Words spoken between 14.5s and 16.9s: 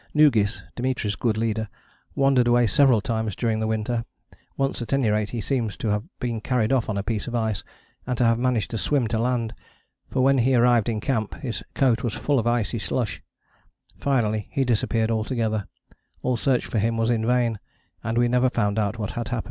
disappeared altogether, all search for